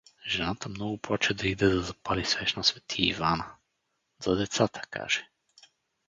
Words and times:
Жената 0.27 0.69
много 0.69 0.97
плаче 0.97 1.33
да 1.33 1.47
иде 1.47 1.69
да 1.69 1.81
запали 1.81 2.25
свещ 2.25 2.57
на 2.57 2.63
свети 2.63 3.01
Ивана… 3.03 3.45
За 4.23 4.35
децата, 4.35 4.81
каже. 4.89 5.29